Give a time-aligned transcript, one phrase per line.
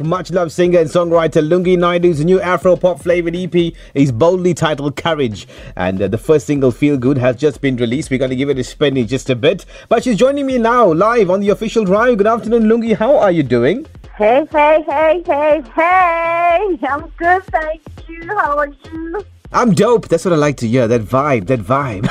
[0.00, 4.96] Much loved singer and songwriter Lungi Naidoo's new Afro pop flavored EP is boldly titled
[4.96, 5.46] Courage.
[5.76, 8.10] And uh, the first single, Feel Good, has just been released.
[8.10, 9.66] We're going to give it a spin in just a bit.
[9.88, 12.18] But she's joining me now live on the official drive.
[12.18, 12.96] Good afternoon, Lungi.
[12.96, 13.86] How are you doing?
[14.16, 16.78] Hey, hey, hey, hey, hey.
[16.88, 18.26] I'm good, thank you.
[18.28, 19.24] How are you?
[19.52, 20.08] I'm dope.
[20.08, 20.86] That's what I like to hear.
[20.86, 22.06] That vibe, that vibe.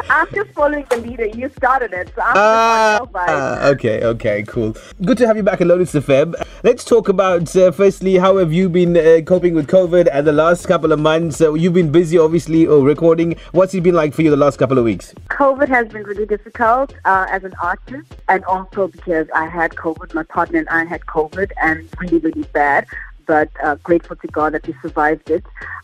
[0.13, 1.25] I'm just following the leader.
[1.25, 4.75] You started it, so I'm Ah, just on okay, okay, cool.
[5.05, 6.35] Good to have you back at Lotus FM.
[6.63, 10.33] Let's talk about, uh, firstly, how have you been uh, coping with COVID and the
[10.33, 11.39] last couple of months?
[11.39, 13.37] Uh, you've been busy, obviously, or recording.
[13.53, 15.13] What's it been like for you the last couple of weeks?
[15.29, 20.13] COVID has been really difficult uh, as an artist, and also because I had COVID.
[20.13, 22.85] My partner and I had COVID, and really, really bad.
[23.25, 25.43] But uh, grateful to God that we survived it.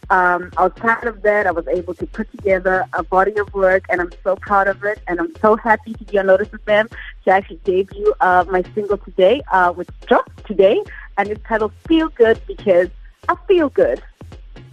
[0.10, 4.00] Um, outside of that, I was able to put together a body of work, and
[4.00, 5.00] I'm so proud of it.
[5.08, 6.92] And I'm so happy to be on Lotus FM
[7.26, 10.82] to actually debut uh, my single today, uh, which dropped today,
[11.18, 12.90] and it's titled "Feel Good" because
[13.28, 14.02] I feel good.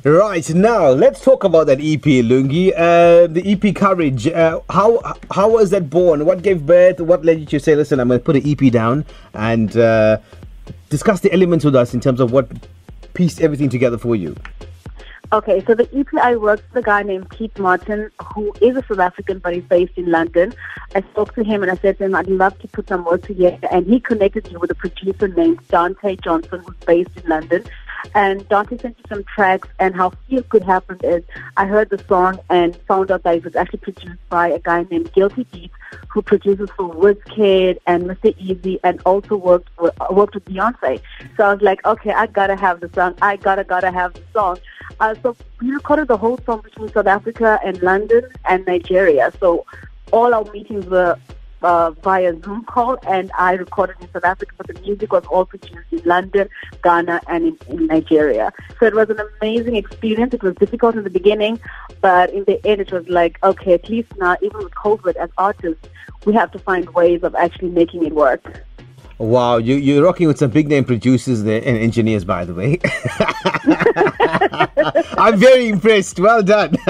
[0.05, 2.73] Right now, let's talk about that EP, Lungi.
[2.77, 4.27] Uh, the EP Courage.
[4.27, 5.01] Uh, how
[5.31, 6.27] how was that born?
[6.27, 7.01] What gave birth?
[7.01, 10.19] What led you to say, "Listen, I'm going to put an EP down and uh,
[10.97, 12.47] discuss the elements with us in terms of what
[13.19, 14.37] pieced everything together for you."
[15.37, 18.01] Okay, so the EP I worked with a guy named Keith Martin,
[18.33, 20.53] who is a South African but he's based in London.
[20.95, 23.23] I spoke to him and I said to him, I'd love to put some work
[23.23, 23.67] together.
[23.73, 27.65] And he connected me with a producer named Dante Johnson, who's based in London.
[28.15, 31.25] And Dante sent me some tracks, and how Feel Good happened is
[31.57, 34.87] I heard the song and found out that it was actually produced by a guy
[34.91, 35.71] named Guilty Beat,
[36.09, 38.37] who produces for Wizkid and Mr.
[38.37, 41.01] Eazi, and also worked with, worked with Beyonce.
[41.37, 43.15] So I was like, okay, I gotta have the song.
[43.23, 44.59] I gotta gotta have the song.
[45.01, 49.33] Uh, so we recorded the whole song between South Africa and London and Nigeria.
[49.41, 49.67] So
[50.13, 51.19] all our meetings were
[51.65, 55.47] uh, via Zoom call, and I recorded in South Africa, but the music was all
[55.47, 56.49] produced in London,
[56.83, 58.53] Ghana, and in, in Nigeria.
[58.79, 60.35] So it was an amazing experience.
[60.35, 61.61] It was difficult in the beginning,
[62.01, 65.31] but in the end, it was like, okay, at least now, even with COVID as
[65.39, 65.89] artists,
[66.25, 68.65] we have to find ways of actually making it work.
[69.19, 72.81] Wow, you, you're rocking with some big name producers there and engineers, by the way.
[75.19, 76.19] I'm very impressed.
[76.19, 76.77] Well done.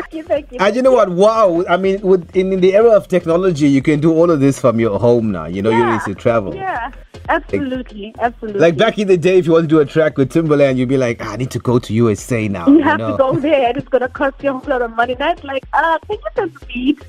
[0.00, 0.58] Thank you, thank you.
[0.60, 1.10] And you know what?
[1.10, 1.64] Wow.
[1.68, 4.58] I mean, with, in, in the era of technology, you can do all of this
[4.58, 5.46] from your home now.
[5.46, 6.54] You know, you don't need to travel.
[6.54, 6.92] Yeah,
[7.28, 8.60] absolutely, absolutely.
[8.60, 10.88] Like back in the day, if you want to do a track with Timbaland, you'd
[10.88, 12.66] be like, ah, I need to go to USA now.
[12.68, 13.12] You have know?
[13.12, 15.14] to go there, and it's going to cost you a whole lot of money.
[15.14, 17.04] That's like, uh, can you just beat?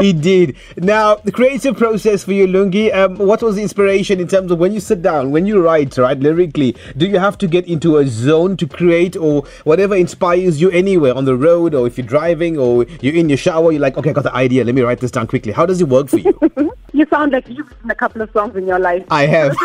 [0.00, 0.56] Indeed.
[0.76, 4.58] Now, the creative process for you, Lungi, um, what was the inspiration in terms of
[4.58, 6.76] when you sit down, when you write, right, lyrically?
[6.96, 11.14] Do you have to get into a zone to create or whatever inspires you anywhere
[11.14, 14.10] on the road or if you're driving or you're in your shower, you're like, okay,
[14.10, 15.52] I got the idea, let me write this down quickly.
[15.52, 16.72] How does it work for you?
[16.94, 19.04] you sound like you've written a couple of songs in your life.
[19.10, 19.56] I have.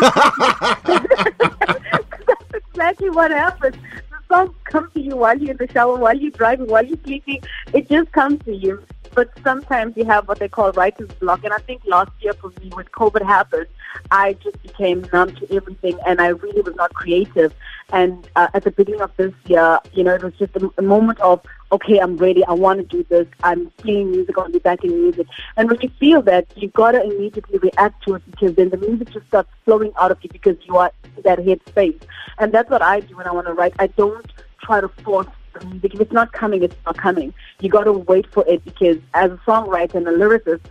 [2.26, 3.76] That's exactly what happens.
[4.10, 6.98] The songs come to you while you're in the shower, while you're driving, while you're
[7.04, 7.40] sleeping.
[7.72, 8.82] It just comes to you.
[9.14, 11.44] But sometimes you have what they call writer's block.
[11.44, 13.66] And I think last year for me, when COVID happened,
[14.10, 17.54] I just became numb to everything and I really was not creative.
[17.92, 20.82] And uh, at the beginning of this year, you know, it was just a, a
[20.82, 21.40] moment of,
[21.72, 22.44] okay, I'm ready.
[22.44, 23.26] I want to do this.
[23.42, 24.36] I'm feeling music.
[24.36, 25.26] I want to be back in music.
[25.56, 28.76] And when you feel that, you've got to immediately react to it because then the
[28.76, 32.00] music just starts flowing out of you because you are in that headspace.
[32.38, 33.74] And that's what I do when I want to write.
[33.78, 34.32] I don't
[34.62, 35.28] try to force
[35.58, 35.94] the music.
[35.94, 37.32] If it's not coming, it's not coming.
[37.60, 40.62] You got to wait for it because as a songwriter and a lyricist,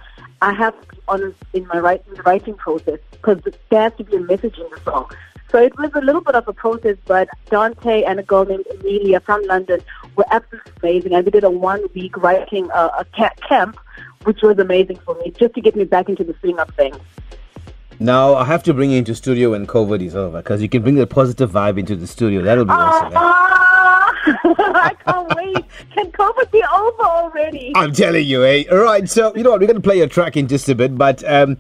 [0.41, 4.15] I have to be honest in my writing, writing process because there has to be
[4.15, 5.11] a message in the song.
[5.51, 8.65] So it was a little bit of a process, but Dante and a girl named
[8.79, 9.81] Amelia from London
[10.15, 11.13] were absolutely amazing.
[11.13, 13.05] And we did a one week writing uh, a
[13.47, 13.77] camp,
[14.25, 16.97] which was amazing for me, just to get me back into the swing of things.
[17.99, 20.83] now, I have to bring you into studio when COVID is over because you can
[20.83, 22.41] bring the positive vibe into the studio.
[22.43, 23.07] That'll be awesome.
[23.07, 23.15] eh?
[23.15, 24.13] Ah,
[24.85, 25.65] I can't wait.
[25.95, 27.71] Can COVID be over already?
[27.75, 28.65] I'm telling you, eh?
[28.71, 29.59] All right, so you know what?
[29.61, 31.57] We're going to play a track in just a bit, but um,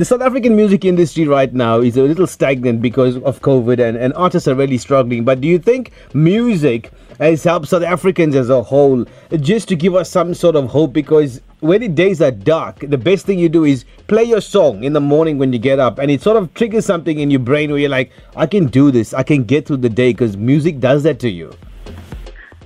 [0.00, 3.98] the South African music industry right now is a little stagnant because of COVID, and,
[3.98, 5.26] and artists are really struggling.
[5.26, 9.04] But do you think music has helped South Africans as a whole
[9.36, 10.94] just to give us some sort of hope?
[10.94, 14.84] Because when the days are dark, the best thing you do is play your song
[14.84, 17.40] in the morning when you get up, and it sort of triggers something in your
[17.40, 20.34] brain where you're like, I can do this, I can get through the day because
[20.34, 21.52] music does that to you.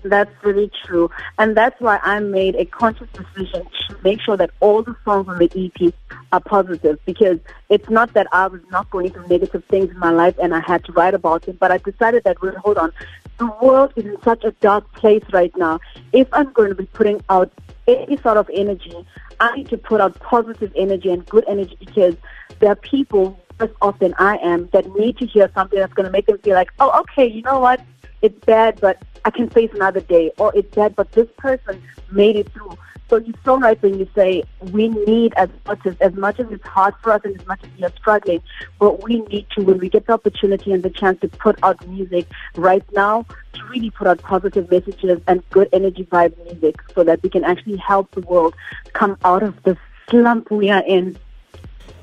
[0.05, 1.11] That's really true.
[1.39, 5.29] And that's why I made a conscious decision to make sure that all the songs
[5.29, 5.95] on the EP
[6.31, 7.39] are positive because
[7.71, 10.61] it's not that I was not going through negative things in my life and I
[10.61, 12.93] had to write about it, but I decided that, well, hold on,
[13.39, 15.81] the world is in such a dark place right now.
[16.13, 17.51] If I'm going to be putting out
[17.89, 18.95] any sort of energy,
[19.41, 22.15] I need to put out positive energy and good energy because
[22.59, 23.41] there are people
[23.81, 26.55] off than I am that need to hear something that's going to make them feel
[26.55, 27.81] like, oh, okay, you know what?
[28.25, 30.33] It's bad, but I can face another day.
[30.39, 32.79] Or it's bad, but this person made it through.
[33.11, 36.47] So you're so right when you say we need as much as, as much as
[36.51, 38.41] it's hard for us and as much as we are struggling,
[38.79, 41.87] but we need to, when we get the opportunity and the chance to put out
[41.87, 42.27] music
[42.57, 47.23] right now, to really put out positive messages and good energy vibe music so that
[47.23, 48.55] we can actually help the world
[48.95, 49.77] come out of the
[50.09, 51.15] slump we are in.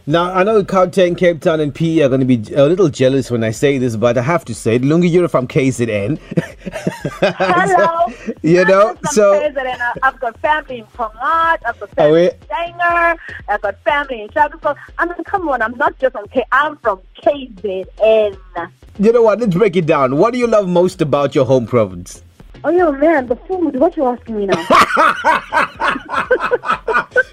[0.07, 3.29] Now, I know Gauteng, Cape Town, and PE are going to be a little jealous
[3.29, 4.81] when I say this, but I have to say it.
[4.81, 6.17] Lungi, you're from KZN.
[7.21, 8.13] Hello.
[8.25, 9.39] so, you know, so.
[9.39, 9.79] KZN.
[10.01, 11.67] I've got family in Tongaat, oh, eh?
[11.67, 14.75] I've got family in Stanger, I've got family in Shadow.
[14.97, 18.37] I mean, come on, I'm not just from K, I'm from KZN.
[18.99, 19.39] You know what?
[19.39, 20.17] Let's break it down.
[20.17, 22.23] What do you love most about your home province?
[22.63, 23.75] Oh, yo, man, the food.
[23.75, 24.59] What you asking me now?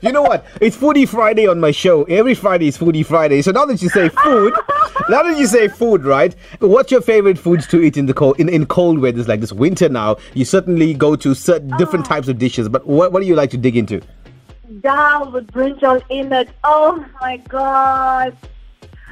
[0.01, 0.47] you know what?
[0.59, 2.05] It's Foodie Friday on my show.
[2.05, 3.43] Every Friday is Foodie Friday.
[3.43, 4.55] So now that you say food,
[5.11, 6.35] now that you say food, right?
[6.61, 9.53] What's your favorite foods to eat in the cold in, in cold weather like this
[9.53, 10.17] winter now?
[10.33, 12.09] You certainly go to certain different oh.
[12.09, 14.01] types of dishes, but what what do you like to dig into?
[14.81, 16.49] Dal with brinjal in it.
[16.65, 18.35] Oh my god.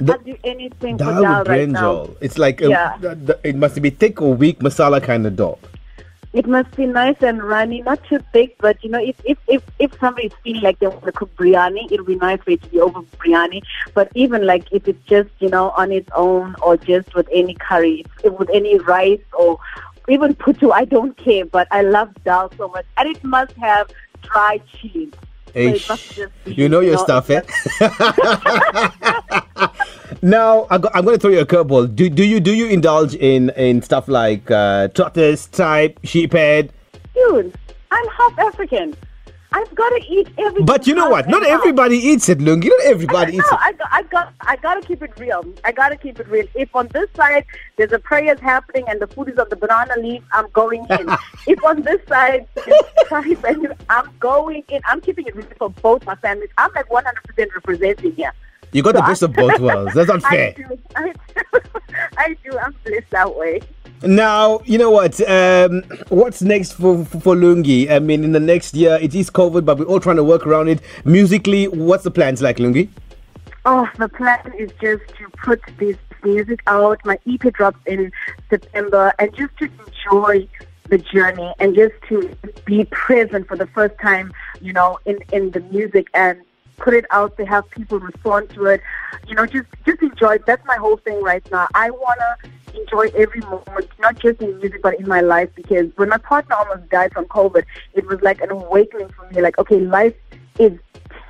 [0.01, 2.09] The, I'll do anything dal for dal right now.
[2.21, 2.97] It's like yeah.
[3.03, 5.59] a, it must be thick or weak masala kind of dal
[6.33, 9.63] it must be nice and runny, not too thick, but you know, if if if,
[9.79, 12.69] if somebody's feeling like they want to cook biryani, it'll be nice for it to
[12.69, 13.61] be over biryani.
[13.93, 17.53] But even like if it's just you know on its own or just with any
[17.55, 19.59] curry, with any rice or
[20.09, 21.45] even putu, I don't care.
[21.45, 23.89] But I love dal so much, and it must have
[24.21, 25.11] dry chili.
[25.53, 25.97] So
[26.45, 27.41] you know your you know, stuff, eh?
[30.21, 31.95] Now I am going to throw you a curveball.
[31.95, 36.69] Do do you do you indulge in in stuff like uh, tortoise type sheephead?
[37.13, 37.53] Dude,
[37.91, 38.95] I'm half African.
[39.53, 40.65] I've got to eat everything.
[40.65, 41.29] But you know what?
[41.29, 42.65] Not everybody eats it, Lungi.
[42.65, 43.59] Not everybody I eats it.
[43.59, 45.45] I got, I got, I got to keep it real.
[45.63, 46.45] I got to keep it real.
[46.53, 47.45] If on this side
[47.77, 51.09] there's a prayers happening and the food is on the banana leaf, I'm going in.
[51.47, 52.45] if on this side
[53.89, 54.81] I'm going in.
[54.85, 56.49] I'm keeping it real for both my families.
[56.57, 57.05] I'm like 100%
[57.55, 58.33] representing here.
[58.71, 59.93] You got so the best of both worlds.
[59.93, 60.53] That's unfair.
[60.57, 60.79] I do.
[60.95, 61.59] I do.
[62.17, 62.57] I do.
[62.59, 63.61] I'm blessed that way.
[64.03, 65.19] Now, you know what?
[65.27, 67.89] Um, what's next for, for, for Lungi?
[67.89, 70.45] I mean, in the next year, it is COVID, but we're all trying to work
[70.45, 70.81] around it.
[71.03, 72.89] Musically, what's the plans like, Lungi?
[73.65, 77.03] Oh, the plan is just to put this music out.
[77.05, 78.11] My EP drops in
[78.49, 80.47] September, and just to enjoy
[80.89, 82.35] the journey and just to
[82.65, 84.31] be present for the first time,
[84.61, 86.41] you know, in, in the music and
[86.77, 88.81] put it out there, have people respond to it.
[89.27, 90.45] You know, just just enjoy it.
[90.45, 91.67] That's my whole thing right now.
[91.73, 92.37] I wanna
[92.75, 96.55] enjoy every moment, not just in music but in my life because when my partner
[96.55, 97.63] almost died from COVID,
[97.93, 100.15] it was like an awakening for me, like, okay, life
[100.59, 100.73] is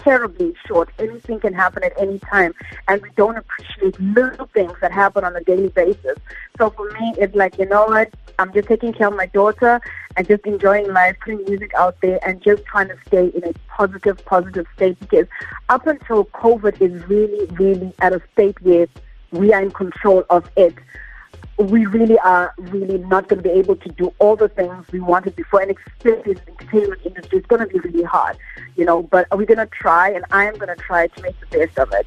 [0.07, 0.89] terribly short.
[0.99, 2.53] Anything can happen at any time,
[2.87, 6.17] and we don't appreciate little things that happen on a daily basis.
[6.57, 8.13] So for me, it's like, you know what?
[8.39, 9.81] I'm just taking care of my daughter
[10.15, 13.53] and just enjoying life, putting music out there, and just trying to stay in a
[13.67, 14.97] positive, positive state.
[15.01, 15.27] Because
[15.67, 18.87] up until COVID is really, really at a state where
[19.31, 20.73] we are in control of it
[21.57, 24.99] we really are really not going to be able to do all the things we
[24.99, 28.37] wanted before and especially in the entertainment industry it's going to be really hard
[28.75, 30.09] you know but we're going to try?
[30.09, 32.05] And i am going to try to make the best of it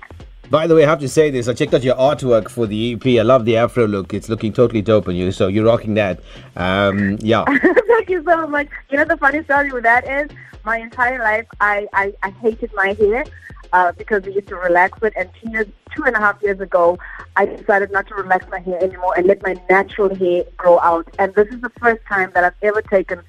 [0.51, 1.47] by the way, I have to say this.
[1.47, 3.07] I checked out your artwork for the EP.
[3.07, 4.13] I love the afro look.
[4.13, 5.31] It's looking totally dope on you.
[5.31, 6.21] So you're rocking that.
[6.57, 7.45] Um, yeah.
[7.87, 8.69] Thank you so much.
[8.91, 12.73] You know, the funny story with that is my entire life, I, I, I hated
[12.75, 13.25] my hair
[13.73, 15.13] uh, because we used to relax it.
[15.17, 16.99] And two, years, two and a half years ago,
[17.37, 21.09] I decided not to relax my hair anymore and let my natural hair grow out.
[21.21, 23.23] And this is the first time that I've ever taken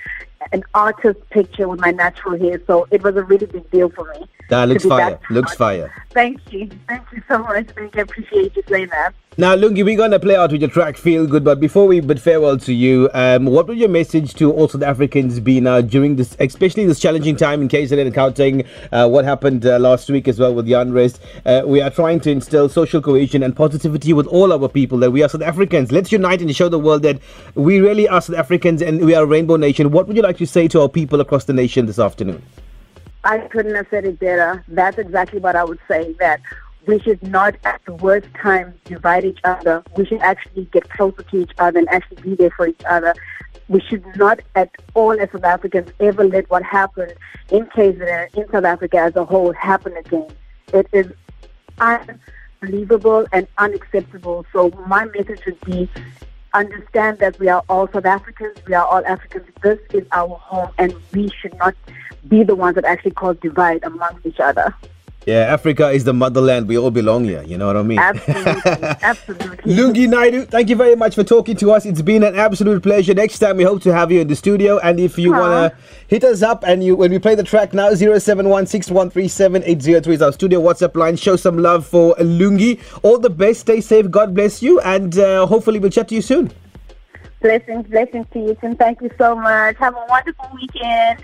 [0.51, 2.59] an artist picture with my natural hair.
[2.65, 4.27] So it was a really big deal for me.
[4.51, 5.17] That looks fire.
[5.29, 5.89] Looks fire.
[6.09, 6.69] Thank you.
[6.85, 7.67] Thank you so much.
[7.69, 7.99] Thank you.
[7.99, 9.13] I appreciate you saying that.
[9.37, 12.01] Now, Lungi, we're going to play out with your track Feel Good, but before we
[12.01, 15.79] bid farewell to you, um, what would your message to all South Africans be now
[15.79, 20.09] during this, especially this challenging time in KZN and Gauteng, uh, what happened uh, last
[20.09, 21.21] week as well with the unrest?
[21.45, 25.11] Uh, we are trying to instill social cohesion and positivity with all our people, that
[25.11, 25.93] we are South Africans.
[25.93, 27.21] Let's unite and show the world that
[27.55, 29.91] we really are South Africans and we are a rainbow nation.
[29.91, 32.43] What would you like to say to our people across the nation this afternoon?
[33.23, 34.63] I couldn't have said it better.
[34.67, 36.41] That's exactly what I would say, that
[36.87, 39.83] we should not at the worst time divide each other.
[39.95, 43.13] We should actually get closer to each other and actually be there for each other.
[43.67, 47.13] We should not at all as South Africans ever let what happened
[47.51, 50.29] in KZN, in South Africa as a whole, happen again.
[50.73, 51.07] It is
[51.79, 54.45] unbelievable and unacceptable.
[54.51, 55.89] So my message would be
[56.53, 59.47] understand that we are all South Africans, we are all Africans.
[59.61, 61.75] This is our home and we should not
[62.27, 64.73] be the ones that actually cause divide amongst each other.
[65.27, 66.67] Yeah, Africa is the motherland.
[66.67, 67.43] We all belong here.
[67.43, 67.99] You know what I mean?
[67.99, 68.63] Absolutely.
[69.03, 69.75] Absolutely.
[69.75, 71.85] Lungi Naidoo, thank you very much for talking to us.
[71.85, 73.13] It's been an absolute pleasure.
[73.13, 74.79] Next time we hope to have you in the studio.
[74.79, 77.71] And if you want to hit us up and you when we play the track
[77.71, 81.17] now, 0716137803 is our studio WhatsApp line.
[81.17, 82.79] Show some love for Lungi.
[83.03, 83.59] All the best.
[83.61, 84.09] Stay safe.
[84.09, 84.79] God bless you.
[84.79, 86.51] And uh, hopefully we'll chat to you soon.
[87.41, 89.77] blessings, blessings to you, and Thank you so much.
[89.77, 91.23] Have a wonderful weekend.